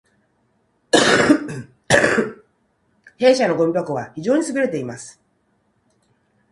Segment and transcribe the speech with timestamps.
[3.17, 5.21] 弊社のごみ箱は非常に優れています